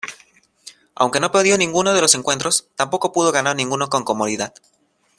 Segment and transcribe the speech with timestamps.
[0.95, 4.51] Aunque no perdió ninguno de los encuentros, tampoco pudo ganar ninguno con comodidad.